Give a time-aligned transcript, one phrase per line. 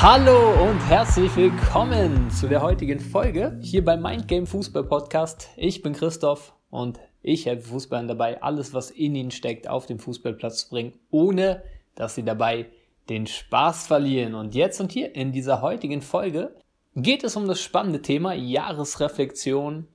[0.00, 5.48] Hallo und herzlich willkommen zu der heutigen Folge hier beim Mindgame Fußball Podcast.
[5.56, 9.98] Ich bin Christoph und ich helfe Fußballern dabei, alles, was in ihnen steckt, auf den
[9.98, 11.64] Fußballplatz zu bringen, ohne
[11.96, 12.66] dass sie dabei
[13.08, 14.36] den Spaß verlieren.
[14.36, 16.54] Und jetzt und hier in dieser heutigen Folge
[16.94, 19.88] geht es um das spannende Thema Jahresreflexion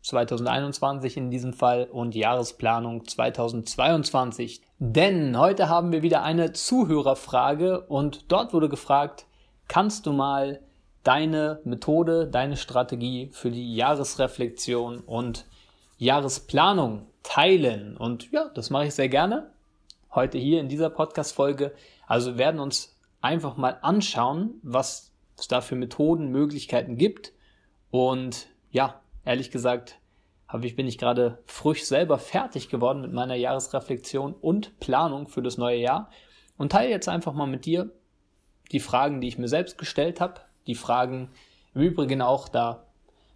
[0.00, 4.62] 2021 in diesem Fall und Jahresplanung 2022.
[4.78, 9.26] Denn heute haben wir wieder eine Zuhörerfrage und dort wurde gefragt,
[9.70, 10.60] kannst du mal
[11.04, 15.46] deine Methode, deine Strategie für die Jahresreflexion und
[15.96, 17.96] Jahresplanung teilen.
[17.96, 19.52] Und ja, das mache ich sehr gerne.
[20.12, 21.72] Heute hier in dieser Podcast-Folge.
[22.08, 27.32] Also wir werden uns einfach mal anschauen, was es da für Methoden, Möglichkeiten gibt.
[27.92, 30.00] Und ja, ehrlich gesagt,
[30.48, 35.42] habe ich, bin ich gerade frisch selber fertig geworden mit meiner Jahresreflexion und Planung für
[35.42, 36.10] das neue Jahr
[36.56, 37.92] und teile jetzt einfach mal mit dir,
[38.72, 41.30] die Fragen, die ich mir selbst gestellt habe, die Fragen
[41.74, 42.84] im Übrigen auch, da habe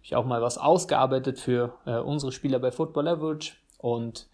[0.03, 4.27] ich auch mal was ausgearbeitet für äh, unsere Spieler bei Football Leverage und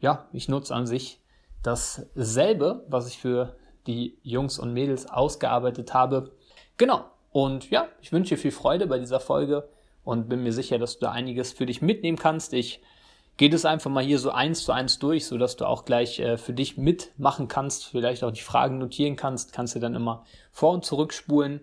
[0.00, 1.20] ja, ich nutze an sich
[1.62, 6.32] dasselbe, was ich für die Jungs und Mädels ausgearbeitet habe.
[6.76, 7.04] Genau.
[7.32, 9.68] Und ja, ich wünsche dir viel Freude bei dieser Folge
[10.04, 12.52] und bin mir sicher, dass du da einiges für dich mitnehmen kannst.
[12.52, 12.80] Ich
[13.36, 16.20] gehe das einfach mal hier so eins zu eins durch, so dass du auch gleich
[16.20, 20.24] äh, für dich mitmachen kannst, vielleicht auch die Fragen notieren kannst, kannst du dann immer
[20.52, 21.60] vor und zurückspulen.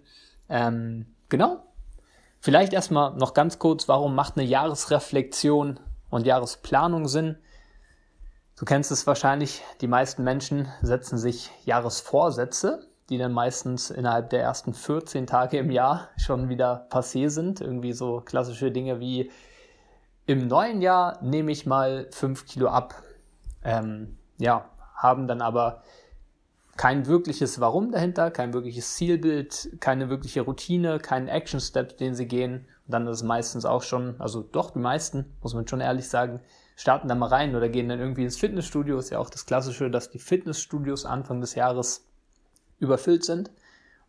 [0.49, 1.63] Ähm, genau.
[2.39, 7.37] Vielleicht erstmal noch ganz kurz, warum macht eine Jahresreflexion und Jahresplanung Sinn?
[8.57, 14.41] Du kennst es wahrscheinlich, die meisten Menschen setzen sich Jahresvorsätze, die dann meistens innerhalb der
[14.41, 17.61] ersten 14 Tage im Jahr schon wieder passé sind.
[17.61, 19.31] Irgendwie so klassische Dinge wie
[20.25, 22.95] im neuen Jahr nehme ich mal 5 Kilo ab.
[23.63, 25.83] Ähm, ja, haben dann aber
[26.77, 32.65] kein wirkliches Warum dahinter, kein wirkliches Zielbild, keine wirkliche Routine, keinen Action-Step, den sie gehen.
[32.87, 36.07] Und dann ist es meistens auch schon, also doch die meisten, muss man schon ehrlich
[36.07, 36.39] sagen,
[36.75, 38.97] starten da mal rein oder gehen dann irgendwie ins Fitnessstudio.
[38.97, 42.07] Ist ja auch das Klassische, dass die Fitnessstudios Anfang des Jahres
[42.79, 43.51] überfüllt sind.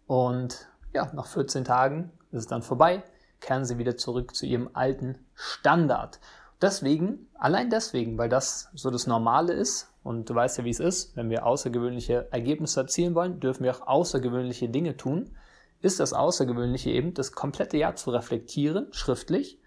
[0.06, 3.02] Und ja, nach 14 Tagen ist es dann vorbei
[3.42, 6.18] kehren sie wieder zurück zu ihrem alten Standard.
[6.62, 10.80] Deswegen, allein deswegen, weil das so das Normale ist, und du weißt ja, wie es
[10.80, 15.36] ist, wenn wir außergewöhnliche Ergebnisse erzielen wollen, dürfen wir auch außergewöhnliche Dinge tun,
[15.80, 19.60] ist das Außergewöhnliche eben, das komplette Jahr zu reflektieren, schriftlich,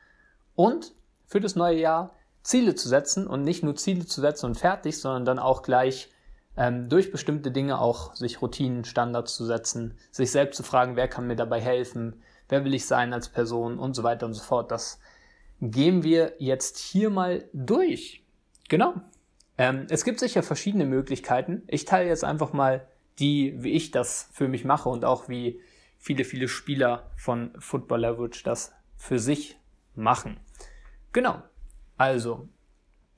[0.56, 0.94] und
[1.28, 2.14] für das neue Jahr
[2.44, 6.12] Ziele zu setzen und nicht nur Ziele zu setzen und fertig, sondern dann auch gleich
[6.56, 11.08] ähm, durch bestimmte Dinge auch sich Routinen, Standards zu setzen, sich selbst zu fragen, wer
[11.08, 14.44] kann mir dabei helfen, wer will ich sein als Person und so weiter und so
[14.44, 14.72] fort.
[14.72, 15.00] Das
[15.62, 18.24] gehen wir jetzt hier mal durch.
[18.70, 18.96] Genau.
[19.58, 21.64] Ähm, es gibt sicher verschiedene Möglichkeiten.
[21.68, 22.88] Ich teile jetzt einfach mal
[23.20, 25.62] die, wie ich das für mich mache und auch wie
[25.98, 29.58] viele, viele Spieler von Football Leverage das für sich
[29.96, 30.38] machen.
[31.14, 31.42] Genau.
[31.98, 32.50] Also,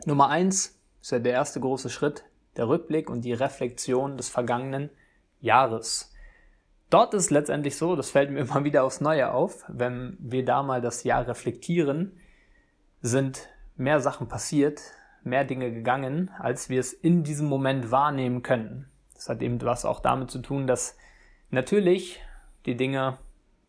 [0.05, 2.23] Nummer eins ist ja der erste große Schritt,
[2.55, 4.91] der Rückblick und die Reflexion des vergangenen
[5.41, 6.13] Jahres.
[6.89, 10.63] Dort ist letztendlich so, das fällt mir immer wieder aufs Neue auf, wenn wir da
[10.63, 12.17] mal das Jahr reflektieren,
[13.01, 14.81] sind mehr Sachen passiert,
[15.23, 18.89] mehr Dinge gegangen, als wir es in diesem Moment wahrnehmen können.
[19.13, 20.97] Das hat eben was auch damit zu tun, dass
[21.49, 22.21] natürlich
[22.65, 23.17] die Dinge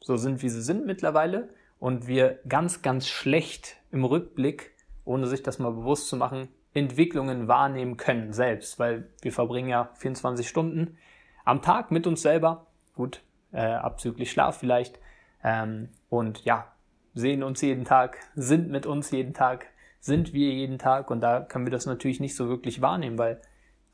[0.01, 1.49] so sind, wie sie sind mittlerweile
[1.79, 4.73] und wir ganz, ganz schlecht im Rückblick,
[5.05, 9.91] ohne sich das mal bewusst zu machen, Entwicklungen wahrnehmen können selbst, weil wir verbringen ja
[9.95, 10.97] 24 Stunden
[11.45, 12.67] am Tag mit uns selber
[12.99, 13.23] gut,
[13.53, 14.99] äh, abzüglich Schlaf vielleicht.
[15.45, 16.67] Ähm, und ja,
[17.15, 19.67] sehen uns jeden Tag, sind mit uns jeden Tag,
[20.01, 23.41] sind wir jeden Tag und da können wir das natürlich nicht so wirklich wahrnehmen, weil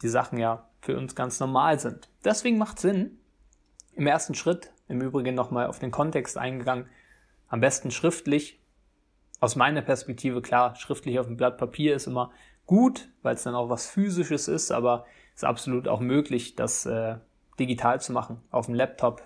[0.03, 2.09] die Sachen ja für uns ganz normal sind.
[2.25, 3.19] Deswegen macht Sinn,
[3.93, 6.87] im ersten Schritt, im Übrigen nochmal auf den Kontext eingegangen,
[7.49, 8.59] am besten schriftlich.
[9.39, 12.33] Aus meiner Perspektive klar, schriftlich auf dem Blatt Papier ist immer
[12.67, 15.05] gut, weil es dann auch was Physisches ist, aber
[15.35, 17.17] es ist absolut auch möglich, dass äh,
[17.59, 19.23] digital zu machen, auf dem Laptop,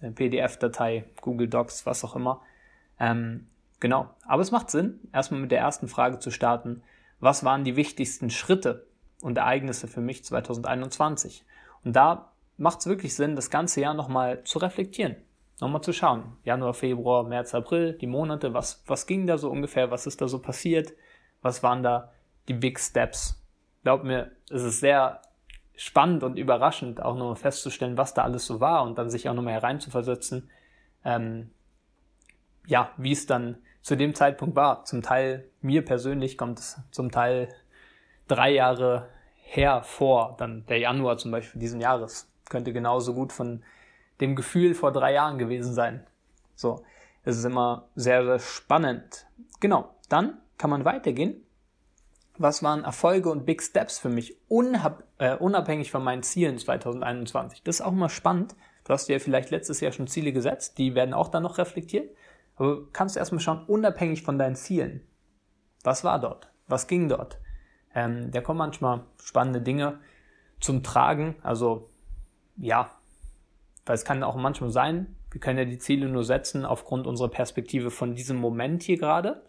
[0.00, 2.40] PDF-Datei, Google Docs, was auch immer.
[3.00, 3.46] Ähm,
[3.80, 6.82] genau, aber es macht Sinn, erstmal mit der ersten Frage zu starten.
[7.20, 8.86] Was waren die wichtigsten Schritte
[9.22, 11.44] und Ereignisse für mich 2021?
[11.84, 15.16] Und da macht es wirklich Sinn, das ganze Jahr nochmal zu reflektieren,
[15.60, 16.36] nochmal zu schauen.
[16.44, 20.28] Januar, Februar, März, April, die Monate, was, was ging da so ungefähr, was ist da
[20.28, 20.92] so passiert,
[21.42, 22.12] was waren da
[22.48, 23.42] die Big Steps.
[23.82, 25.22] Glaub mir, es ist sehr
[25.78, 29.34] spannend und überraschend, auch nochmal festzustellen, was da alles so war und dann sich auch
[29.34, 30.50] nochmal hereinzuversetzen,
[31.04, 31.52] ähm,
[32.66, 34.84] ja, wie es dann zu dem Zeitpunkt war.
[34.84, 37.48] Zum Teil, mir persönlich kommt es zum Teil
[38.26, 42.28] drei Jahre her vor, dann der Januar zum Beispiel diesen Jahres.
[42.50, 43.62] Könnte genauso gut von
[44.20, 46.04] dem Gefühl vor drei Jahren gewesen sein.
[46.56, 46.84] So,
[47.22, 49.26] es ist immer sehr, sehr spannend.
[49.60, 51.40] Genau, dann kann man weitergehen.
[52.38, 54.36] Was waren Erfolge und Big Steps für mich,
[55.18, 57.62] äh, unabhängig von meinen Zielen 2021?
[57.64, 58.54] Das ist auch immer spannend.
[58.84, 61.58] Du hast dir ja vielleicht letztes Jahr schon Ziele gesetzt, die werden auch dann noch
[61.58, 62.14] reflektiert.
[62.56, 65.02] Aber kannst du erstmal schauen, unabhängig von deinen Zielen.
[65.82, 66.48] Was war dort?
[66.68, 67.38] Was ging dort?
[67.94, 69.98] Ähm, da kommen manchmal spannende Dinge
[70.60, 71.36] zum Tragen.
[71.42, 71.88] Also
[72.56, 72.90] ja,
[73.84, 77.28] weil es kann auch manchmal sein, wir können ja die Ziele nur setzen aufgrund unserer
[77.28, 79.42] Perspektive von diesem Moment hier gerade.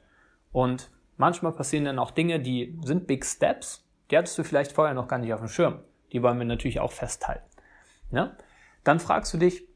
[0.51, 0.89] Und
[1.19, 5.07] manchmal passieren dann auch Dinge, die sind Big Steps, die hattest du vielleicht vorher noch
[5.07, 5.79] gar nicht auf dem Schirm.
[6.11, 7.45] Die wollen wir natürlich auch festhalten.
[8.11, 8.35] Ja?
[8.83, 9.67] Dann fragst du dich,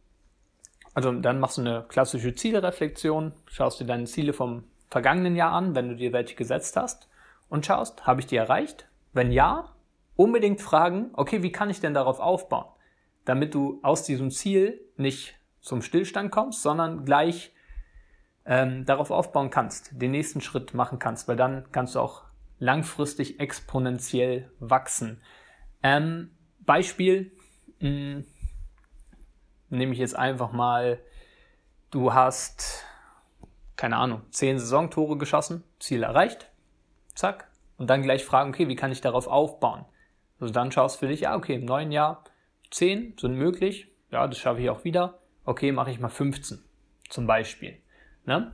[0.95, 5.75] also dann machst du eine klassische Zielreflexion, schaust dir deine Ziele vom vergangenen Jahr an,
[5.75, 7.09] wenn du dir welche gesetzt hast
[7.49, 8.87] und schaust, habe ich die erreicht?
[9.11, 9.75] Wenn ja,
[10.15, 12.71] unbedingt fragen, okay, wie kann ich denn darauf aufbauen?
[13.25, 17.51] Damit du aus diesem Ziel nicht zum Stillstand kommst, sondern gleich
[18.45, 22.23] ähm, darauf aufbauen kannst, den nächsten Schritt machen kannst, weil dann kannst du auch
[22.59, 25.21] langfristig exponentiell wachsen.
[25.81, 27.31] Ähm, Beispiel
[27.79, 28.25] mh, hm,
[29.69, 30.99] nehme ich jetzt einfach mal,
[31.91, 32.85] du hast,
[33.75, 36.49] keine Ahnung, zehn Saisontore geschossen, Ziel erreicht,
[37.15, 39.85] zack, und dann gleich fragen, okay, wie kann ich darauf aufbauen?
[40.39, 42.23] Also dann schaust du für dich, ja, okay, im neuen Jahr
[42.71, 46.63] 10 sind möglich, ja, das schaffe ich auch wieder, okay, mache ich mal 15
[47.09, 47.82] zum Beispiel.
[48.25, 48.53] Ne?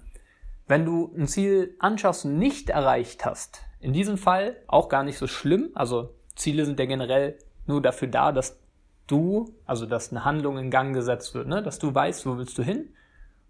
[0.68, 5.18] Wenn du ein Ziel anschaust und nicht erreicht hast, in diesem Fall auch gar nicht
[5.18, 8.60] so schlimm, also Ziele sind ja generell nur dafür da, dass
[9.07, 11.63] du, also dass eine Handlung in Gang gesetzt wird, ne?
[11.63, 12.94] dass du weißt, wo willst du hin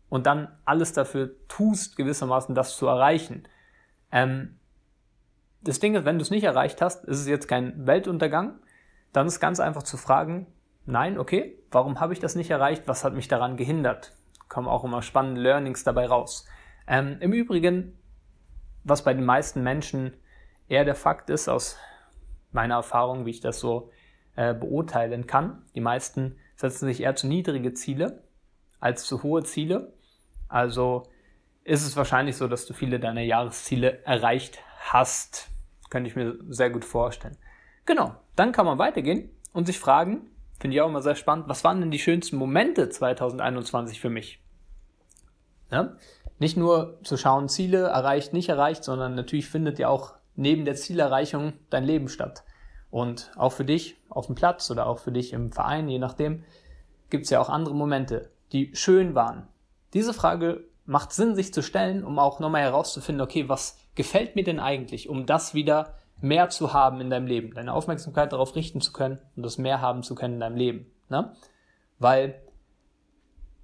[0.10, 3.48] und dann alles dafür tust, gewissermaßen das zu erreichen.
[4.12, 4.60] Ähm,
[5.62, 8.60] das Ding ist, wenn du es nicht erreicht hast, ist es jetzt kein Weltuntergang.
[9.12, 10.48] Dann ist ganz einfach zu fragen,
[10.86, 12.83] nein, okay, warum habe ich das nicht erreicht?
[12.86, 14.13] Was hat mich daran gehindert?
[14.50, 16.46] Kommen auch immer spannende Learnings dabei raus.
[16.88, 17.98] Ähm, Im Übrigen,
[18.84, 20.13] was bei den meisten Menschen
[20.68, 21.78] eher der Fakt ist, aus
[22.51, 23.92] meiner Erfahrung, wie ich das so
[24.36, 28.24] äh, beurteilen kann, die meisten setzen sich eher zu niedrige Ziele
[28.80, 29.94] als zu hohe Ziele.
[30.48, 31.04] Also
[31.63, 35.50] ist es wahrscheinlich so, dass du viele deiner Jahresziele erreicht hast.
[35.90, 37.38] Könnte ich mir sehr gut vorstellen.
[37.86, 41.63] Genau, dann kann man weitergehen und sich fragen, finde ich auch immer sehr spannend, was
[41.63, 44.39] waren denn die schönsten Momente 2021 für mich?
[45.71, 45.95] Ja?
[46.38, 50.75] Nicht nur zu schauen, Ziele erreicht, nicht erreicht, sondern natürlich findet ja auch neben der
[50.75, 52.44] Zielerreichung dein Leben statt.
[52.91, 56.44] Und auch für dich auf dem Platz oder auch für dich im Verein, je nachdem,
[57.09, 59.47] gibt es ja auch andere Momente, die schön waren.
[59.94, 64.44] Diese Frage macht Sinn, sich zu stellen, um auch nochmal herauszufinden, okay, was gefällt mir
[64.44, 68.81] denn eigentlich, um das wieder mehr zu haben in deinem Leben, deine Aufmerksamkeit darauf richten
[68.81, 70.92] zu können und das mehr haben zu können in deinem Leben.
[71.10, 71.33] Ne?
[71.98, 72.42] Weil,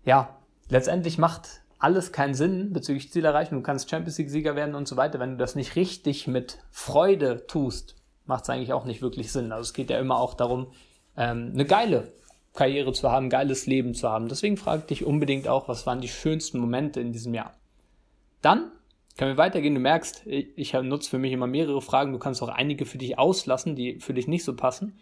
[0.04, 0.38] ja,
[0.70, 3.60] letztendlich macht alles keinen Sinn bezüglich Zielerreichung.
[3.60, 5.20] Du kannst Champions League-Sieger werden und so weiter.
[5.20, 9.52] Wenn du das nicht richtig mit Freude tust, macht es eigentlich auch nicht wirklich Sinn.
[9.52, 10.72] Also es geht ja immer auch darum,
[11.18, 12.12] ähm, eine geile
[12.54, 14.30] Karriere zu haben, geiles Leben zu haben.
[14.30, 17.54] Deswegen frag dich unbedingt auch, was waren die schönsten Momente in diesem Jahr.
[18.42, 18.72] Dann
[19.18, 19.76] können wir weitergehen.
[19.76, 22.12] Du merkst, ich nutze für mich immer mehrere Fragen.
[22.12, 25.00] Du kannst auch einige für dich auslassen, die für dich nicht so passen.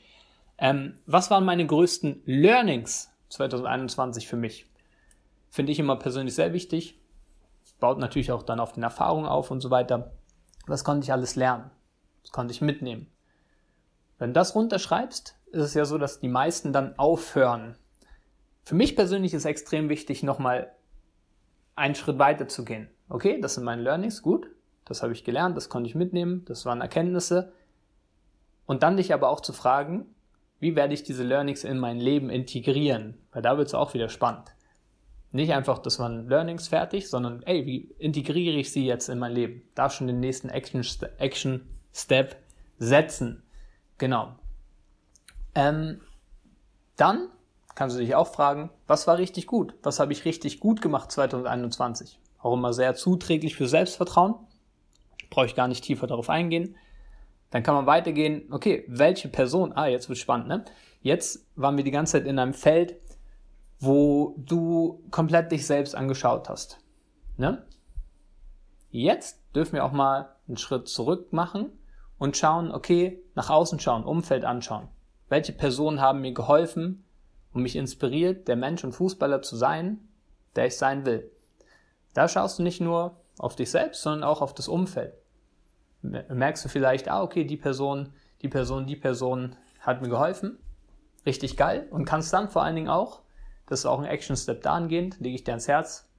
[0.57, 4.67] Ähm, was waren meine größten Learnings 2021 für mich?
[5.49, 6.99] Finde ich immer persönlich sehr wichtig.
[7.79, 10.13] Baut natürlich auch dann auf den Erfahrungen auf und so weiter.
[10.67, 11.71] Was konnte ich alles lernen?
[12.21, 13.07] Was konnte ich mitnehmen?
[14.19, 17.77] Wenn du das runterschreibst, ist es ja so, dass die meisten dann aufhören.
[18.63, 20.71] Für mich persönlich ist extrem wichtig, nochmal
[21.75, 22.89] einen Schritt weiter zu gehen.
[23.09, 24.47] Okay, das sind meine Learnings, gut,
[24.85, 27.53] das habe ich gelernt, das konnte ich mitnehmen, das waren Erkenntnisse.
[28.65, 30.05] Und dann dich aber auch zu fragen,
[30.59, 33.17] wie werde ich diese Learnings in mein Leben integrieren?
[33.31, 34.55] Weil da wird es auch wieder spannend.
[35.31, 39.33] Nicht einfach, das waren Learnings fertig, sondern ey, wie integriere ich sie jetzt in mein
[39.33, 39.63] Leben?
[39.75, 40.83] Darf schon den nächsten Action,
[41.17, 42.37] Action Step
[42.77, 43.43] setzen.
[43.97, 44.35] Genau.
[45.55, 46.01] Ähm,
[46.95, 47.29] dann
[47.75, 49.73] kannst du dich auch fragen, was war richtig gut?
[49.81, 52.19] Was habe ich richtig gut gemacht 2021?
[52.43, 54.35] Auch immer sehr zuträglich für Selbstvertrauen.
[55.29, 56.75] Brauche ich gar nicht tiefer darauf eingehen.
[57.49, 60.65] Dann kann man weitergehen, okay, welche Person, ah, jetzt wird spannend, ne?
[61.01, 62.95] Jetzt waren wir die ganze Zeit in einem Feld,
[63.79, 66.79] wo du komplett dich selbst angeschaut hast.
[67.37, 67.65] Ne?
[68.89, 71.69] Jetzt dürfen wir auch mal einen Schritt zurück machen
[72.17, 74.87] und schauen, okay, nach außen schauen, Umfeld anschauen.
[75.27, 77.03] Welche Personen haben mir geholfen
[77.51, 80.07] und mich inspiriert, der Mensch und Fußballer zu sein,
[80.55, 81.32] der ich sein will?
[82.13, 85.13] Da schaust du nicht nur auf dich selbst, sondern auch auf das Umfeld.
[86.01, 90.59] Merkst du vielleicht, ah, okay, die Person, die Person, die Person hat mir geholfen.
[91.25, 91.87] Richtig geil.
[91.91, 93.23] Und kannst dann vor allen Dingen auch
[93.67, 96.09] das ist auch ein Action-Step dahingehend, lege ich dir ans Herz,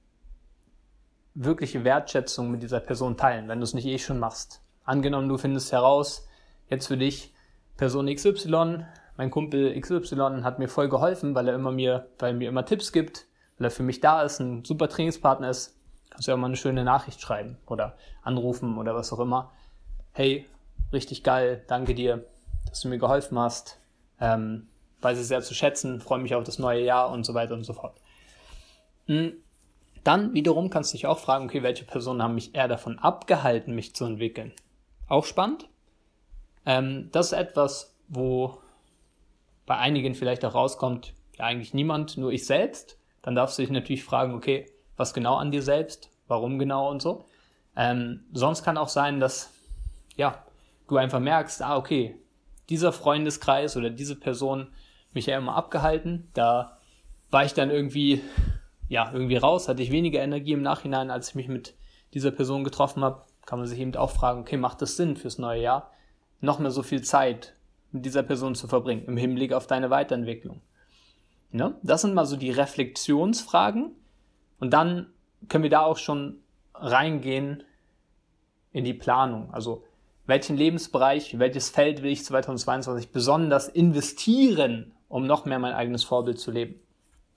[1.35, 4.61] wirkliche Wertschätzung mit dieser Person teilen, wenn du es nicht eh schon machst.
[4.83, 6.27] Angenommen, du findest heraus,
[6.69, 7.33] jetzt für dich,
[7.77, 8.85] Person XY,
[9.17, 12.65] mein Kumpel XY hat mir voll geholfen, weil er immer mir, weil er mir immer
[12.65, 13.25] Tipps gibt,
[13.57, 15.77] weil er für mich da ist, ein super Trainingspartner ist,
[16.15, 19.51] kannst du ja mal eine schöne Nachricht schreiben oder anrufen oder was auch immer.
[20.13, 20.45] Hey,
[20.93, 22.25] richtig geil, danke dir,
[22.69, 23.81] dass du mir geholfen hast.
[24.21, 24.69] Ähm,
[25.01, 27.65] weiß es sehr zu schätzen, freue mich auf das neue Jahr und so weiter und
[27.65, 27.99] so fort.
[29.07, 29.33] Hm.
[30.05, 33.75] Dann wiederum kannst du dich auch fragen, okay, welche Personen haben mich eher davon abgehalten,
[33.75, 34.53] mich zu entwickeln?
[35.09, 35.67] Auch spannend.
[36.65, 38.61] Ähm, das ist etwas, wo
[39.65, 42.97] bei einigen vielleicht auch rauskommt, ja eigentlich niemand, nur ich selbst.
[43.21, 47.01] Dann darfst du dich natürlich fragen, okay, was genau an dir selbst, warum genau und
[47.01, 47.25] so.
[47.75, 49.51] Ähm, sonst kann auch sein, dass
[50.15, 50.43] ja,
[50.87, 52.17] du einfach merkst, ah, okay,
[52.69, 54.67] dieser Freundeskreis oder diese Person
[55.13, 56.29] mich ja immer abgehalten.
[56.33, 56.77] Da
[57.31, 58.21] war ich dann irgendwie,
[58.89, 61.75] ja, irgendwie raus, hatte ich weniger Energie im Nachhinein, als ich mich mit
[62.13, 63.23] dieser Person getroffen habe.
[63.45, 65.91] Kann man sich eben auch fragen, okay, macht es Sinn fürs neue Jahr,
[66.41, 67.53] noch mehr so viel Zeit
[67.91, 70.61] mit dieser Person zu verbringen, im Hinblick auf deine Weiterentwicklung?
[71.51, 71.75] Ne?
[71.83, 73.91] Das sind mal so die Reflexionsfragen.
[74.59, 75.07] Und dann
[75.49, 76.39] können wir da auch schon
[76.73, 77.63] reingehen
[78.71, 79.53] in die Planung.
[79.53, 79.83] Also
[80.25, 86.39] welchen Lebensbereich, welches Feld will ich 2022 besonders investieren, um noch mehr mein eigenes Vorbild
[86.39, 86.79] zu leben,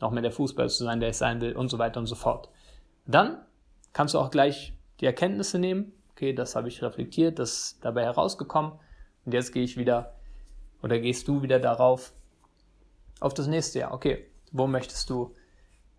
[0.00, 2.14] noch mehr der Fußballer zu sein, der ich sein will und so weiter und so
[2.14, 2.48] fort.
[3.06, 3.38] Dann
[3.92, 8.04] kannst du auch gleich die Erkenntnisse nehmen, okay, das habe ich reflektiert, das ist dabei
[8.04, 8.72] herausgekommen
[9.24, 10.14] und jetzt gehe ich wieder
[10.82, 12.12] oder gehst du wieder darauf
[13.20, 13.92] auf das nächste Jahr.
[13.92, 15.34] Okay, wo möchtest du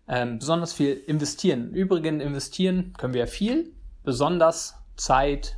[0.08, 1.68] ähm, besonders viel investieren?
[1.68, 3.72] Im Übrigen investieren können wir viel,
[4.04, 5.56] besonders Zeit,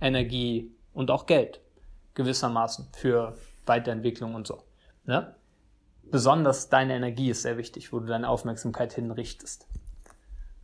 [0.00, 1.60] Energie und auch Geld
[2.14, 3.36] gewissermaßen für
[3.66, 4.62] Weiterentwicklung und so.
[5.06, 5.34] Ne?
[6.10, 9.66] Besonders deine Energie ist sehr wichtig, wo du deine Aufmerksamkeit hinrichtest.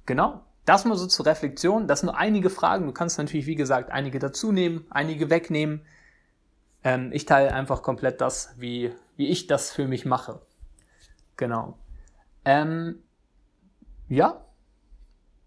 [0.07, 0.43] Genau.
[0.65, 1.87] Das mal so zur Reflexion.
[1.87, 2.87] Das sind nur einige Fragen.
[2.87, 5.83] Du kannst natürlich, wie gesagt, einige dazu nehmen, einige wegnehmen.
[6.83, 10.41] Ähm, ich teile einfach komplett das, wie, wie ich das für mich mache.
[11.37, 11.77] Genau.
[12.45, 13.03] Ähm,
[14.09, 14.41] ja.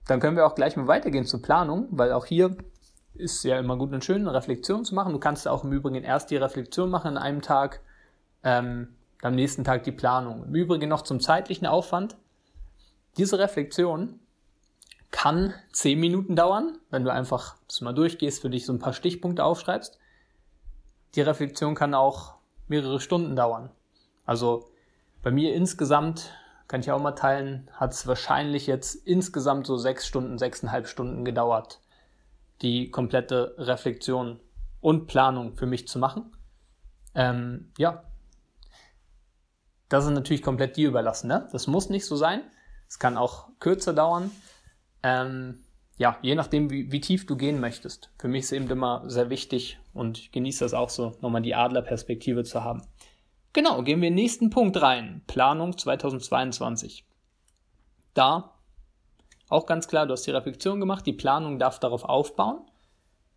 [0.08, 2.56] Dann können wir auch gleich mal weitergehen zur Planung, weil auch hier
[3.14, 5.14] ist ja immer gut und schön, eine Reflexion zu machen.
[5.14, 7.82] Du kannst auch im Übrigen erst die Reflexion machen an einem Tag,
[8.44, 10.46] ähm, am nächsten Tag die Planung.
[10.46, 12.18] Im Übrigen noch zum zeitlichen Aufwand.
[13.18, 14.20] Diese Reflexion
[15.12, 18.94] kann zehn Minuten dauern, wenn du einfach das mal durchgehst, für dich so ein paar
[18.94, 19.98] Stichpunkte aufschreibst.
[21.16, 22.36] Die Reflexion kann auch
[22.68, 23.72] mehrere Stunden dauern.
[24.26, 24.70] Also
[25.24, 26.32] bei mir insgesamt,
[26.68, 31.24] kann ich auch mal teilen, hat es wahrscheinlich jetzt insgesamt so sechs Stunden, sechseinhalb Stunden
[31.24, 31.80] gedauert,
[32.62, 34.40] die komplette Reflexion
[34.82, 36.36] und Planung für mich zu machen.
[37.16, 38.04] Ähm, ja,
[39.90, 41.28] das ist natürlich komplett dir überlassen.
[41.28, 41.48] Ne?
[41.52, 42.42] Das muss nicht so sein.
[42.88, 44.32] Es kann auch kürzer dauern.
[45.04, 45.64] Ähm,
[45.98, 48.12] ja, je nachdem, wie, wie, tief du gehen möchtest.
[48.20, 51.56] Für mich ist eben immer sehr wichtig und ich genieße das auch so, nochmal die
[51.56, 52.84] Adlerperspektive zu haben.
[53.58, 55.24] Genau, gehen wir in den nächsten Punkt rein.
[55.26, 57.08] Planung 2022.
[58.14, 58.54] Da
[59.50, 62.60] auch ganz klar, du hast die Reflexion gemacht, die Planung darf darauf aufbauen.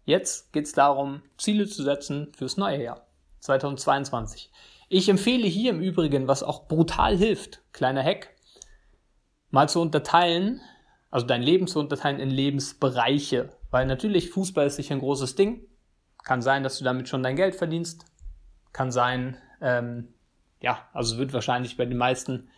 [0.05, 3.07] Jetzt geht es darum, Ziele zu setzen fürs neue Jahr
[3.39, 4.51] 2022.
[4.91, 8.29] Ich empfehle hier im Übrigen, was auch brutal hilft, kleiner Hack,
[9.49, 10.61] mal zu unterteilen,
[11.11, 13.49] also dein Leben zu unterteilen in Lebensbereiche.
[13.71, 15.65] Weil natürlich Fußball ist sicher ein großes Ding.
[16.25, 18.05] Kann sein, dass du damit schon dein Geld verdienst.
[18.75, 20.09] Kann sein, ähm,
[20.61, 22.49] ja, also wird wahrscheinlich bei den meisten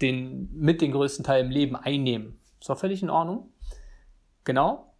[0.00, 2.40] den, mit den größten Teil im Leben einnehmen.
[2.60, 3.52] Ist auch völlig in Ordnung.
[4.44, 4.94] Genau.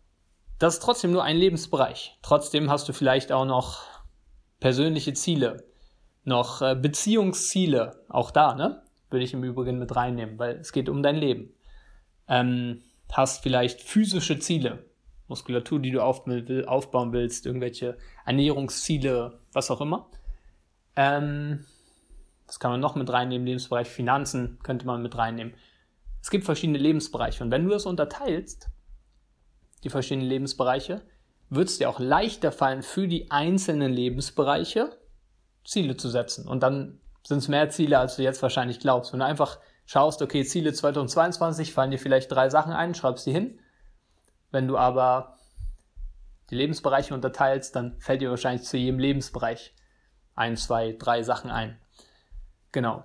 [0.59, 2.19] Das ist trotzdem nur ein Lebensbereich.
[2.23, 3.83] Trotzdem hast du vielleicht auch noch
[4.61, 5.65] persönliche Ziele,
[6.25, 8.05] noch äh, Beziehungsziele.
[8.09, 8.83] Auch da, ne?
[9.11, 11.53] Würde ich im Übrigen mit reinnehmen, weil es geht um dein Leben.
[12.29, 14.87] Ähm, hast vielleicht physische Ziele,
[15.29, 20.09] Muskulatur, die du aufbauen willst, irgendwelche Ernährungsziele, was auch immer.
[20.97, 21.65] Ähm,
[22.47, 25.55] das kann man noch mit reinnehmen, Lebensbereich Finanzen könnte man mit reinnehmen.
[26.23, 28.69] Es gibt verschiedene Lebensbereiche und wenn du das unterteilst,
[29.83, 31.03] die verschiedenen Lebensbereiche,
[31.51, 34.97] wird es dir auch leichter fallen, für die einzelnen Lebensbereiche
[35.65, 36.49] Ziele zu setzen.
[36.49, 39.13] Und dann sind es mehr Ziele, als du jetzt wahrscheinlich glaubst.
[39.13, 43.33] Wenn du einfach schaust, okay, Ziele 2022, fallen dir vielleicht drei Sachen ein, schreibst die
[43.33, 43.59] hin.
[44.51, 45.39] Wenn du aber
[46.51, 49.75] die Lebensbereiche unterteilst, dann fällt dir wahrscheinlich zu jedem Lebensbereich
[50.35, 51.79] ein, zwei, drei Sachen ein.
[52.73, 53.05] Genau.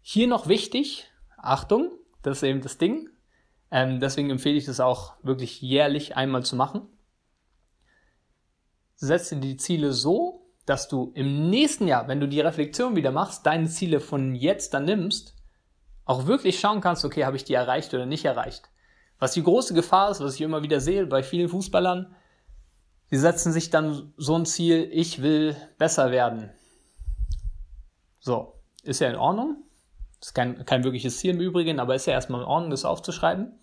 [0.00, 1.90] Hier noch wichtig, Achtung,
[2.22, 3.08] das ist eben das Ding.
[3.70, 6.82] Ähm, deswegen empfehle ich das auch wirklich jährlich einmal zu machen.
[8.94, 13.46] Setze die Ziele so, dass du im nächsten Jahr, wenn du die Reflexion wieder machst,
[13.46, 15.36] deine Ziele von jetzt dann nimmst
[16.06, 18.70] auch wirklich schauen kannst, okay, habe ich die erreicht oder nicht erreicht.
[19.18, 22.14] Was die große Gefahr ist, was ich immer wieder sehe bei vielen Fußballern,
[23.10, 26.50] die setzen sich dann so ein Ziel, ich will besser werden.
[28.20, 29.62] So, ist ja in Ordnung.
[30.20, 33.60] ist kein, kein wirkliches Ziel im Übrigen, aber ist ja erstmal in Ordnung, das aufzuschreiben.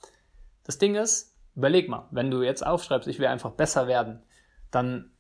[0.64, 4.24] Das Ding ist, überleg mal, wenn du jetzt aufschreibst, ich will einfach besser werden,
[4.72, 5.12] dann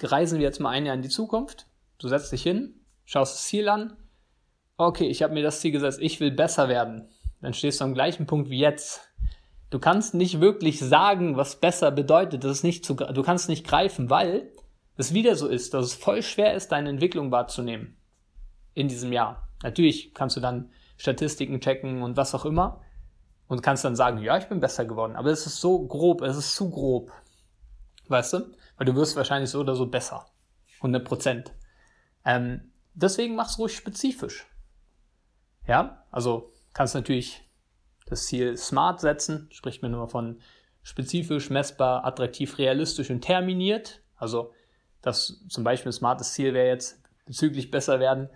[0.00, 1.66] reisen wir jetzt mal ein Jahr in die Zukunft.
[1.98, 3.96] Du setzt dich hin, schaust das Ziel an.
[4.76, 7.08] Okay, ich habe mir das Ziel gesetzt, ich will besser werden.
[7.40, 9.11] Dann stehst du am gleichen Punkt wie jetzt.
[9.72, 12.44] Du kannst nicht wirklich sagen, was besser bedeutet.
[12.44, 14.52] Das ist nicht zu, du kannst nicht greifen, weil
[14.98, 17.96] es wieder so ist, dass es voll schwer ist, deine Entwicklung wahrzunehmen
[18.74, 19.48] in diesem Jahr.
[19.62, 22.82] Natürlich kannst du dann Statistiken checken und was auch immer
[23.48, 25.16] und kannst dann sagen, ja, ich bin besser geworden.
[25.16, 27.10] Aber es ist so grob, es ist zu grob.
[28.08, 28.52] Weißt du?
[28.76, 30.26] Weil du wirst wahrscheinlich so oder so besser.
[30.80, 31.54] 100 Prozent.
[32.26, 34.46] Ähm, deswegen mach's ruhig spezifisch.
[35.66, 37.48] Ja, also kannst natürlich
[38.12, 40.40] das Ziel smart setzen, spricht man immer von
[40.82, 44.02] spezifisch, messbar, attraktiv, realistisch und terminiert.
[44.16, 44.52] Also
[45.00, 48.28] das zum Beispiel smartes Ziel wäre jetzt bezüglich besser werden.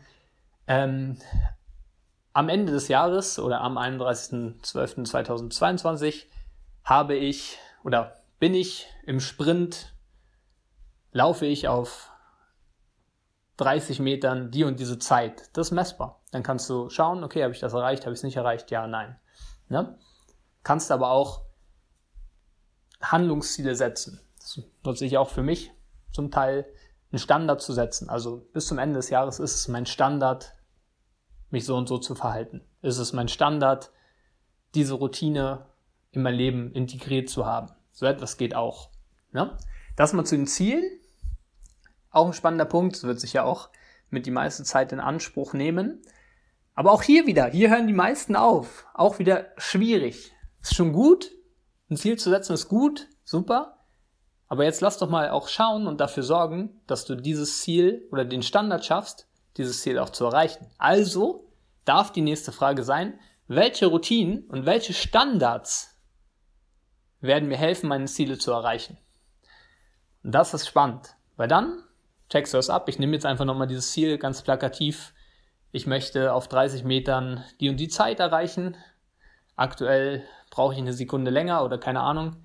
[0.67, 1.19] Ähm,
[2.33, 6.25] am Ende des Jahres oder am 31.12.2022
[6.85, 9.95] habe ich oder bin ich im Sprint,
[11.13, 12.11] laufe ich auf
[13.57, 15.49] 30 Metern die und diese Zeit.
[15.55, 16.21] Das ist messbar.
[16.31, 18.87] Dann kannst du schauen, okay, habe ich das erreicht, habe ich es nicht erreicht, ja,
[18.87, 19.19] nein.
[19.69, 19.99] Ne?
[20.63, 21.43] Kannst aber auch
[23.01, 24.21] Handlungsziele setzen.
[24.39, 25.73] Das nutze ich auch für mich
[26.13, 26.67] zum Teil,
[27.13, 28.09] einen Standard zu setzen.
[28.09, 30.55] Also bis zum Ende des Jahres ist es mein Standard,
[31.51, 32.63] mich so und so zu verhalten.
[32.83, 33.91] Ist es mein Standard,
[34.75, 35.67] diese Routine
[36.11, 37.73] in mein Leben integriert zu haben.
[37.93, 38.91] So etwas geht auch.
[39.33, 39.57] Ne?
[39.97, 40.85] Das mal zu den Zielen.
[42.11, 43.71] Auch ein spannender Punkt, das wird sich ja auch
[44.11, 46.03] mit die meiste Zeit in Anspruch nehmen.
[46.77, 48.87] Aber auch hier wieder, hier hören die meisten auf.
[48.95, 50.33] Auch wieder schwierig.
[50.61, 51.33] Ist schon gut,
[51.91, 53.79] ein Ziel zu setzen ist gut, super.
[54.47, 58.25] Aber jetzt lass doch mal auch schauen und dafür sorgen, dass du dieses Ziel oder
[58.25, 60.67] den Standard schaffst, dieses Ziel auch zu erreichen.
[60.77, 61.51] Also
[61.87, 65.97] darf die nächste Frage sein, welche Routinen und welche Standards
[67.21, 68.99] werden mir helfen, meine Ziele zu erreichen?
[70.23, 71.83] Und das ist spannend, weil dann
[72.29, 72.89] checkst du das ab.
[72.89, 75.15] Ich nehme jetzt einfach nochmal dieses Ziel ganz plakativ.
[75.77, 78.79] Ich möchte auf 30 Metern die und die Zeit erreichen.
[79.57, 82.37] Aktuell brauche ich eine Sekunde länger oder keine Ahnung.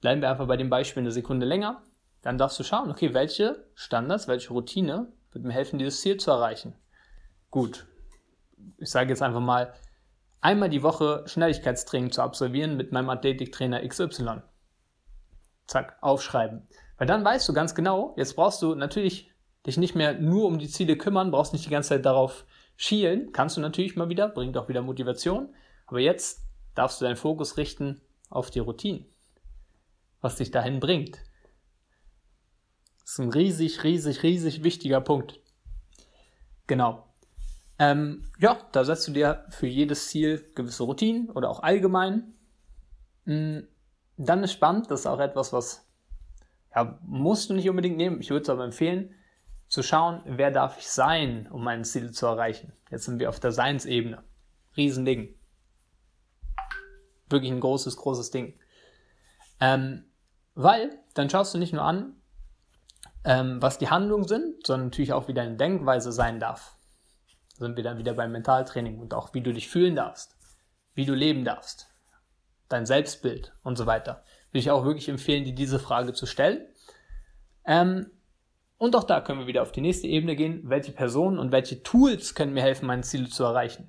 [0.00, 1.82] Bleiben wir einfach bei dem Beispiel eine Sekunde länger.
[2.22, 6.30] Dann darfst du schauen, okay, welche Standards, welche Routine wird mir helfen, dieses Ziel zu
[6.30, 6.76] erreichen.
[7.50, 7.88] Gut,
[8.78, 9.74] ich sage jetzt einfach mal,
[10.40, 14.42] einmal die Woche Schnelligkeitstraining zu absolvieren mit meinem Athletiktrainer XY.
[15.66, 16.68] Zack, aufschreiben.
[16.96, 19.32] Weil dann weißt du ganz genau, jetzt brauchst du natürlich
[19.66, 22.44] dich nicht mehr nur um die Ziele kümmern, brauchst nicht die ganze Zeit darauf
[22.76, 23.32] schielen.
[23.32, 25.54] Kannst du natürlich mal wieder, bringt auch wieder Motivation.
[25.86, 26.42] Aber jetzt
[26.74, 28.00] darfst du deinen Fokus richten
[28.30, 29.04] auf die Routine,
[30.20, 31.20] was dich dahin bringt.
[33.00, 35.40] Das ist ein riesig, riesig, riesig wichtiger Punkt.
[36.66, 37.06] Genau.
[37.78, 42.34] Ähm, ja, da setzt du dir für jedes Ziel gewisse Routinen oder auch allgemein.
[43.24, 43.60] Mm,
[44.16, 45.86] dann ist spannend, das ist auch etwas, was
[46.74, 48.20] ja, musst du nicht unbedingt nehmen.
[48.20, 49.14] Ich würde es aber empfehlen,
[49.68, 52.72] zu schauen, wer darf ich sein, um meine Ziele zu erreichen.
[52.90, 54.22] Jetzt sind wir auf der Seinsebene.
[54.76, 55.34] Riesending.
[57.28, 58.58] Wirklich ein großes, großes Ding.
[59.60, 60.04] Ähm,
[60.54, 62.14] weil dann schaust du nicht nur an,
[63.24, 66.76] ähm, was die Handlungen sind, sondern natürlich auch, wie deine Denkweise sein darf.
[67.58, 70.36] Da sind wir dann wieder beim Mentaltraining und auch, wie du dich fühlen darfst,
[70.94, 71.88] wie du leben darfst,
[72.68, 74.22] dein Selbstbild und so weiter.
[74.50, 76.66] Würde ich auch wirklich empfehlen, dir diese Frage zu stellen.
[77.64, 78.10] Ähm,
[78.78, 80.62] und auch da können wir wieder auf die nächste Ebene gehen.
[80.64, 83.88] Welche Personen und welche Tools können mir helfen, meine Ziele zu erreichen?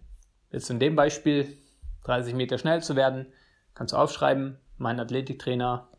[0.52, 1.58] Jetzt in dem Beispiel
[2.06, 3.28] 30 Meter schnell zu werden,
[3.74, 5.90] kannst du aufschreiben, mein Athletiktrainer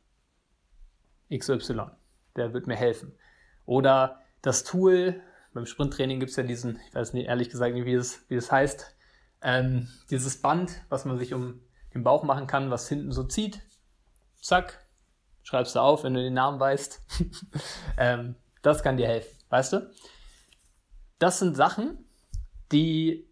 [1.33, 1.90] XY,
[2.37, 3.12] der wird mir helfen.
[3.66, 5.20] Oder das Tool,
[5.53, 8.37] beim Sprinttraining gibt es ja diesen, ich weiß nicht ehrlich gesagt nicht, wie es, wie
[8.37, 8.96] es heißt,
[9.42, 11.61] ähm, dieses Band, was man sich um
[11.94, 13.61] den Bauch machen kann, was hinten so zieht.
[14.40, 14.87] Zack,
[15.42, 17.03] schreibst du auf, wenn du den Namen weißt.
[17.98, 18.37] ähm,
[18.69, 19.91] das kann dir helfen, weißt du?
[21.19, 22.05] Das sind Sachen,
[22.71, 23.29] die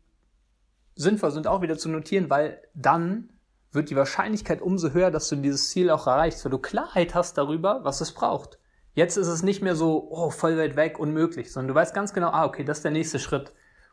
[0.95, 3.31] sinnvoll sind auch wieder zu notieren, weil dann
[3.73, 7.39] wird die Wahrscheinlichkeit umso höher, dass du dieses Ziel auch erreichst, weil du Klarheit hast
[7.39, 8.59] darüber, was es braucht.
[8.95, 12.15] Jetzt ist es nicht mehr so, oh, voll weit weg, unmöglich, sondern du weißt ganz
[12.15, 13.53] genau, ah, okay, das ist der nächste Schritt.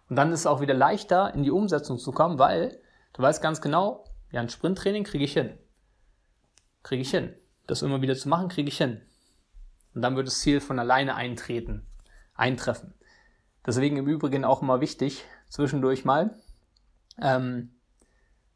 [0.10, 2.80] Und dann ist es auch wieder leichter, in die Umsetzung zu kommen, weil
[3.12, 5.60] du weißt ganz genau, ja, ein Sprinttraining kriege ich hin.
[6.84, 7.34] Kriege ich hin.
[7.68, 9.02] Das immer wieder zu machen, kriege ich hin.
[9.94, 11.86] Und dann wird das Ziel von alleine eintreten,
[12.36, 12.94] eintreffen.
[13.66, 16.36] Deswegen im Übrigen auch immer wichtig, zwischendurch mal,
[17.22, 17.72] ähm,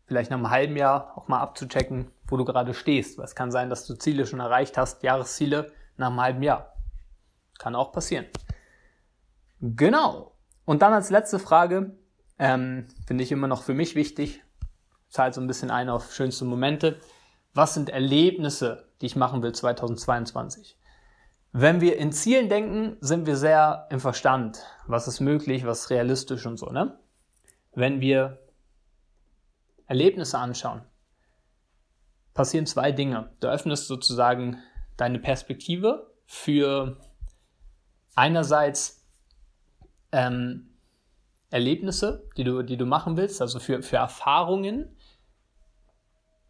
[0.05, 3.17] vielleicht nach einem halben Jahr auch mal abzuchecken, wo du gerade stehst.
[3.17, 6.73] Weil es kann sein, dass du Ziele schon erreicht hast, Jahresziele nach einem halben Jahr.
[7.59, 8.25] Kann auch passieren.
[9.61, 10.33] Genau.
[10.65, 11.95] Und dann als letzte Frage,
[12.39, 14.43] ähm, finde ich immer noch für mich wichtig,
[15.09, 16.99] zahlt so ein bisschen ein auf schönste Momente.
[17.53, 20.76] Was sind Erlebnisse, die ich machen will 2022?
[21.51, 24.63] Wenn wir in Zielen denken, sind wir sehr im Verstand.
[24.85, 26.99] Was ist möglich, was ist realistisch und so, ne?
[27.73, 28.39] Wenn wir
[29.85, 30.81] Erlebnisse anschauen,
[32.33, 33.31] passieren zwei Dinge.
[33.39, 34.61] Du öffnest sozusagen
[34.97, 36.97] deine Perspektive für
[38.15, 39.05] einerseits
[40.11, 40.73] ähm,
[41.49, 44.95] Erlebnisse, die du, die du machen willst, also für, für Erfahrungen,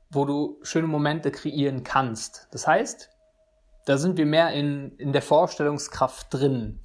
[0.09, 2.47] wo du schöne Momente kreieren kannst.
[2.51, 3.09] Das heißt,
[3.87, 6.81] da sind wir mehr in, in der Vorstellungskraft drin.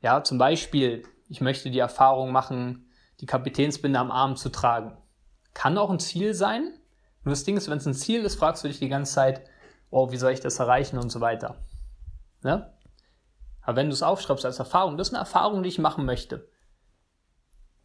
[0.00, 4.98] Ja, zum Beispiel, ich möchte die Erfahrung machen, die Kapitänsbinde am Arm zu tragen.
[5.54, 6.74] Kann auch ein Ziel sein.
[7.22, 9.48] Nur das Ding ist, wenn es ein Ziel ist, fragst du dich die ganze Zeit,
[9.90, 11.54] oh, wie soll ich das erreichen und so weiter.
[12.42, 12.74] Ne?
[13.62, 16.48] Aber wenn du es aufschreibst als Erfahrung, das ist eine Erfahrung, die ich machen möchte,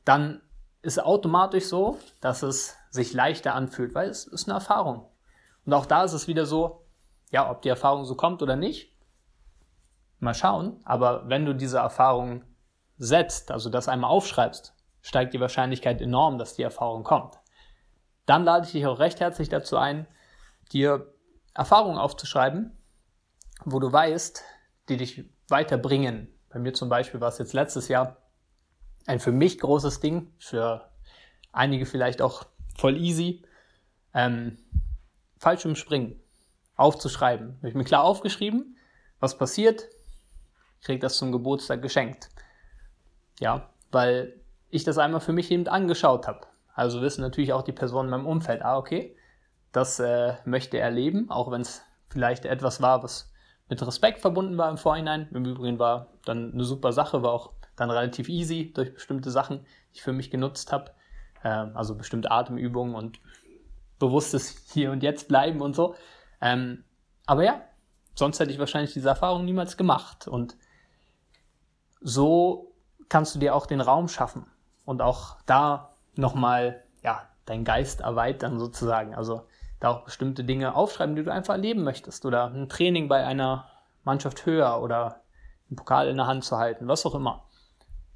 [0.05, 0.41] dann
[0.81, 5.07] ist es automatisch so, dass es sich leichter anfühlt, weil es ist eine Erfahrung.
[5.67, 6.80] Und auch da ist es wieder so,
[7.31, 8.91] ja, ob die Erfahrung so kommt oder nicht,
[10.19, 10.79] mal schauen.
[10.83, 12.43] Aber wenn du diese Erfahrung
[12.97, 17.39] setzt, also das einmal aufschreibst, steigt die Wahrscheinlichkeit enorm, dass die Erfahrung kommt.
[18.25, 20.05] Dann lade ich dich auch recht herzlich dazu ein,
[20.71, 21.11] dir
[21.53, 22.77] Erfahrungen aufzuschreiben,
[23.65, 24.43] wo du weißt,
[24.89, 26.27] die dich weiterbringen.
[26.49, 28.17] Bei mir zum Beispiel war es jetzt letztes Jahr
[29.07, 30.91] ein für mich großes Ding, für
[31.51, 32.45] einige vielleicht auch
[32.77, 33.43] voll easy.
[34.13, 34.57] Ähm,
[35.73, 36.20] Springen
[36.81, 37.57] aufzuschreiben.
[37.57, 38.77] Habe ich mir klar aufgeschrieben,
[39.19, 39.87] was passiert,
[40.81, 42.29] kriege das zum Geburtstag geschenkt.
[43.39, 44.39] Ja, weil
[44.69, 46.47] ich das einmal für mich eben angeschaut habe.
[46.73, 49.15] Also wissen natürlich auch die Personen in meinem Umfeld, ah, okay,
[49.71, 53.31] das äh, möchte er erleben, auch wenn es vielleicht etwas war, was
[53.69, 55.29] mit Respekt verbunden war im Vorhinein.
[55.33, 59.59] Im Übrigen war dann eine super Sache, war auch dann relativ easy durch bestimmte Sachen,
[59.91, 60.91] die ich für mich genutzt habe.
[61.43, 63.19] Ähm, also bestimmte Atemübungen und
[63.99, 65.95] bewusstes Hier und Jetzt bleiben und so.
[66.41, 66.83] Ähm,
[67.25, 67.61] aber ja,
[68.15, 70.27] sonst hätte ich wahrscheinlich diese Erfahrung niemals gemacht.
[70.27, 70.57] Und
[72.01, 72.73] so
[73.09, 74.45] kannst du dir auch den Raum schaffen
[74.85, 79.15] und auch da nochmal, ja, deinen Geist erweitern sozusagen.
[79.15, 79.45] Also
[79.79, 83.65] da auch bestimmte Dinge aufschreiben, die du einfach erleben möchtest oder ein Training bei einer
[84.03, 85.21] Mannschaft höher oder
[85.69, 87.45] einen Pokal in der Hand zu halten, was auch immer.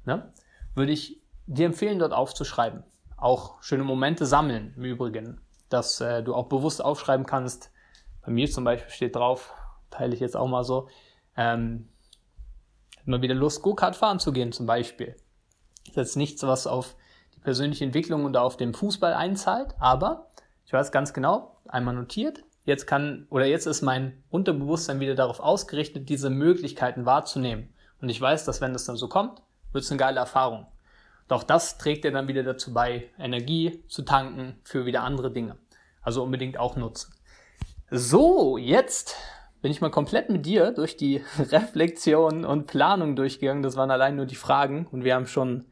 [0.04, 0.32] Ne?
[0.74, 2.84] Würde ich dir empfehlen, dort aufzuschreiben.
[3.16, 7.72] Auch schöne Momente sammeln im Übrigen, dass äh, du auch bewusst aufschreiben kannst.
[8.26, 9.54] Bei mir zum Beispiel steht drauf,
[9.88, 10.88] teile ich jetzt auch mal so,
[11.36, 11.88] ähm,
[13.04, 15.14] mal wieder Lust, Go-Kart fahren zu gehen zum Beispiel.
[15.84, 16.96] Das ist jetzt nichts, was auf
[17.36, 20.32] die persönliche Entwicklung oder auf den Fußball einzahlt, aber
[20.64, 25.38] ich weiß ganz genau, einmal notiert, jetzt kann oder jetzt ist mein Unterbewusstsein wieder darauf
[25.38, 27.72] ausgerichtet, diese Möglichkeiten wahrzunehmen.
[28.00, 30.66] Und ich weiß, dass wenn das dann so kommt, wird es eine geile Erfahrung.
[31.28, 35.58] Doch das trägt dir dann wieder dazu bei, Energie zu tanken für wieder andere Dinge.
[36.02, 37.15] Also unbedingt auch nutzen.
[37.90, 39.14] So, jetzt
[39.62, 43.62] bin ich mal komplett mit dir durch die Reflexion und Planung durchgegangen.
[43.62, 45.66] Das waren allein nur die Fragen und wir haben schon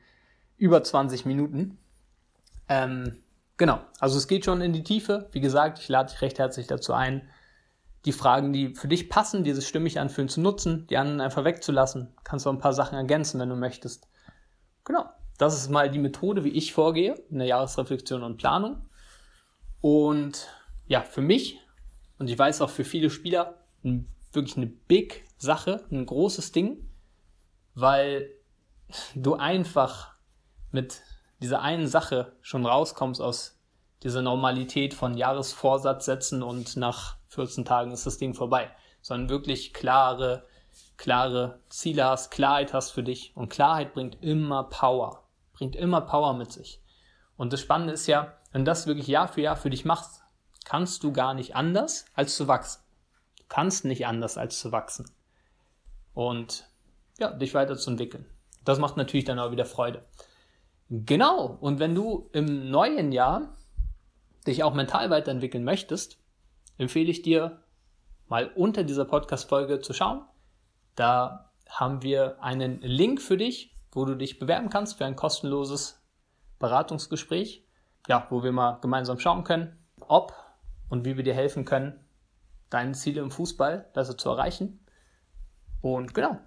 [0.57, 1.79] über 20 Minuten.
[2.69, 3.25] Ähm,
[3.57, 5.29] genau, also es geht schon in die Tiefe.
[5.33, 7.29] Wie gesagt, ich lade dich recht herzlich dazu ein,
[8.05, 11.45] die Fragen, die für dich passen, die sich stimmig anfühlen, zu nutzen, die anderen einfach
[11.45, 12.15] wegzulassen.
[12.23, 14.07] Kannst du ein paar Sachen ergänzen, wenn du möchtest.
[14.85, 18.89] Genau, das ist mal die Methode, wie ich vorgehe in der Jahresreflexion und Planung.
[19.81, 20.47] Und
[20.87, 21.59] ja, für mich
[22.25, 23.59] und ich weiß auch für viele Spieler
[24.33, 26.89] wirklich eine big Sache, ein großes Ding,
[27.75, 28.31] weil
[29.15, 30.15] du einfach
[30.71, 31.03] mit
[31.43, 33.61] dieser einen Sache schon rauskommst aus
[34.03, 38.71] dieser Normalität von Jahresvorsatz setzen und nach 14 Tagen ist das Ding vorbei,
[39.03, 40.47] sondern wirklich klare,
[40.97, 43.33] klare Ziele hast, Klarheit hast für dich.
[43.35, 46.81] Und Klarheit bringt immer Power, bringt immer Power mit sich.
[47.37, 50.24] Und das Spannende ist ja, wenn du das wirklich Jahr für Jahr für dich machst,
[50.65, 52.83] kannst du gar nicht anders als zu wachsen.
[53.39, 55.11] Du kannst nicht anders als zu wachsen.
[56.15, 56.69] Und
[57.19, 58.27] ja, dich weiterzuentwickeln.
[58.65, 60.05] Das macht natürlich dann auch wieder Freude.
[60.91, 61.59] Genau.
[61.61, 63.55] Und wenn du im neuen Jahr
[64.47, 66.19] dich auch mental weiterentwickeln möchtest,
[66.79, 67.63] empfehle ich dir,
[68.27, 70.23] mal unter dieser Podcast-Folge zu schauen.
[70.97, 76.03] Da haben wir einen Link für dich, wo du dich bewerben kannst für ein kostenloses
[76.59, 77.65] Beratungsgespräch.
[78.09, 80.35] Ja, wo wir mal gemeinsam schauen können, ob
[80.89, 82.01] und wie wir dir helfen können,
[82.71, 84.81] deine Ziele im Fußball besser zu erreichen.
[85.81, 86.39] Und genau,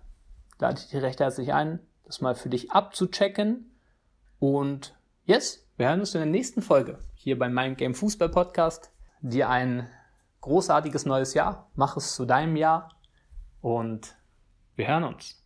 [0.60, 3.72] lade ich dir recht herzlich ein, das mal für dich abzuchecken.
[4.40, 4.96] Und
[5.26, 8.90] yes, Wir hören uns in der nächsten Folge hier beim Mind Game Fußball Podcast.
[9.22, 9.88] Dir ein
[10.42, 11.70] großartiges neues Jahr.
[11.76, 12.96] Mach es zu deinem Jahr
[13.62, 14.16] und
[14.76, 15.44] wir hören uns.